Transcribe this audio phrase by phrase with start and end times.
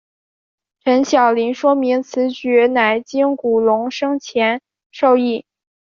[0.83, 4.59] 陈晓林说明此举乃经古龙生前
[4.91, 5.45] 授意。